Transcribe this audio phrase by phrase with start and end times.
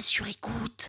[0.00, 0.88] sur écoute.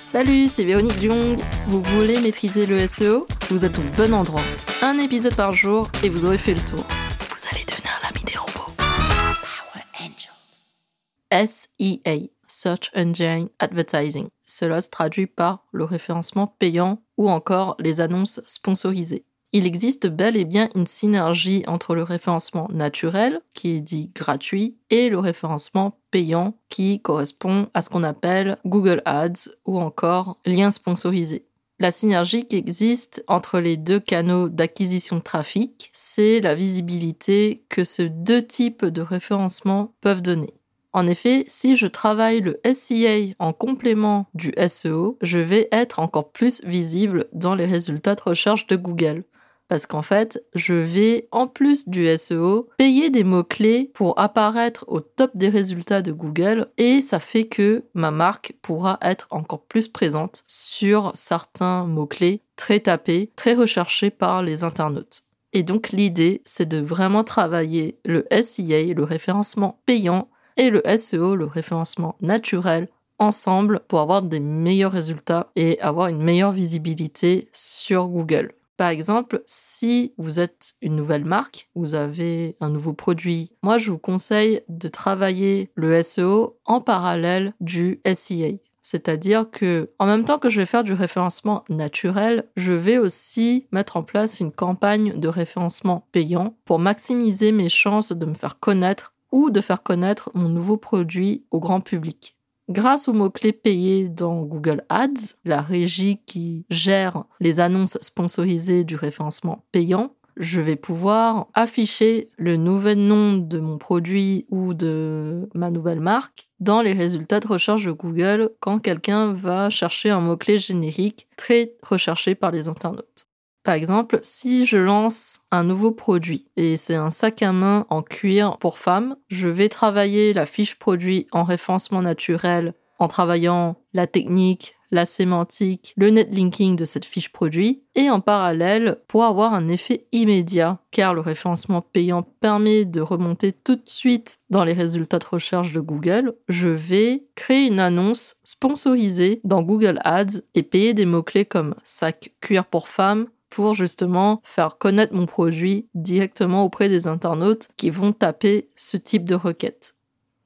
[0.00, 1.38] Salut, c'est Véronique Jung.
[1.66, 4.42] Vous voulez maîtriser le SEO Vous êtes au bon endroit.
[4.82, 6.84] Un épisode par jour et vous aurez fait le tour.
[7.30, 8.72] Vous allez devenir l'ami des robots.
[8.76, 11.46] Power Angels.
[11.46, 14.28] SEA, Search Engine Advertising.
[14.42, 19.24] Cela se traduit par le référencement payant ou encore les annonces sponsorisées.
[19.52, 24.76] Il existe bel et bien une synergie entre le référencement naturel, qui est dit gratuit,
[24.90, 30.70] et le référencement payant, qui correspond à ce qu'on appelle Google Ads ou encore liens
[30.70, 31.46] sponsorisés.
[31.78, 37.84] La synergie qui existe entre les deux canaux d'acquisition de trafic, c'est la visibilité que
[37.84, 40.54] ces deux types de référencement peuvent donner.
[40.94, 46.32] En effet, si je travaille le SEA en complément du SEO, je vais être encore
[46.32, 49.24] plus visible dans les résultats de recherche de Google.
[49.68, 55.00] Parce qu'en fait, je vais, en plus du SEO, payer des mots-clés pour apparaître au
[55.00, 59.88] top des résultats de Google et ça fait que ma marque pourra être encore plus
[59.88, 65.24] présente sur certains mots-clés très tapés, très recherchés par les internautes.
[65.52, 71.36] Et donc l'idée, c'est de vraiment travailler le SEA, le référencement payant, et le SEO,
[71.36, 78.08] le référencement naturel, ensemble pour avoir des meilleurs résultats et avoir une meilleure visibilité sur
[78.08, 78.52] Google.
[78.76, 83.90] Par exemple, si vous êtes une nouvelle marque, vous avez un nouveau produit, moi je
[83.90, 88.60] vous conseille de travailler le SEO en parallèle du SEA.
[88.82, 93.66] C'est-à-dire que, en même temps que je vais faire du référencement naturel, je vais aussi
[93.72, 98.60] mettre en place une campagne de référencement payant pour maximiser mes chances de me faire
[98.60, 102.35] connaître ou de faire connaître mon nouveau produit au grand public.
[102.68, 108.96] Grâce aux mots-clés payés dans Google Ads, la régie qui gère les annonces sponsorisées du
[108.96, 115.70] référencement payant, je vais pouvoir afficher le nouvel nom de mon produit ou de ma
[115.70, 120.58] nouvelle marque dans les résultats de recherche de Google quand quelqu'un va chercher un mot-clé
[120.58, 123.25] générique très recherché par les internautes.
[123.66, 128.00] Par exemple, si je lance un nouveau produit et c'est un sac à main en
[128.00, 134.06] cuir pour femmes, je vais travailler la fiche produit en référencement naturel en travaillant la
[134.06, 139.66] technique, la sémantique, le netlinking de cette fiche produit et en parallèle pour avoir un
[139.66, 145.18] effet immédiat car le référencement payant permet de remonter tout de suite dans les résultats
[145.18, 150.94] de recherche de Google, je vais créer une annonce sponsorisée dans Google Ads et payer
[150.94, 156.88] des mots-clés comme sac cuir pour femmes, pour justement faire connaître mon produit directement auprès
[156.88, 159.94] des internautes qui vont taper ce type de requête.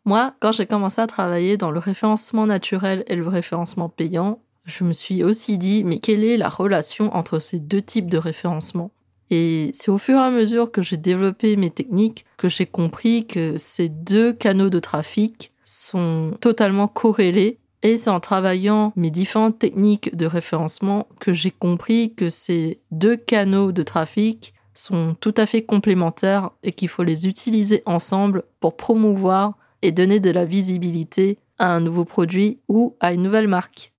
[0.04, 4.84] Moi, quand j'ai commencé à travailler dans le référencement naturel et le référencement payant, je
[4.84, 8.90] me suis aussi dit, mais quelle est la relation entre ces deux types de référencement?
[9.30, 13.26] Et c'est au fur et à mesure que j'ai développé mes techniques que j'ai compris
[13.26, 19.58] que ces deux canaux de trafic sont totalement corrélés et c'est en travaillant mes différentes
[19.58, 25.46] techniques de référencement que j'ai compris que ces deux canaux de trafic sont tout à
[25.46, 31.38] fait complémentaires et qu'il faut les utiliser ensemble pour promouvoir et donner de la visibilité
[31.58, 33.92] à un nouveau produit ou à une nouvelle marque.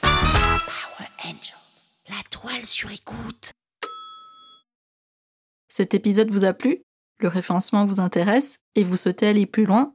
[0.00, 1.98] Power Angels.
[2.08, 3.52] La toile sur écoute.
[5.68, 6.82] Cet épisode vous a plu?
[7.18, 9.94] Le référencement vous intéresse et vous souhaitez aller plus loin?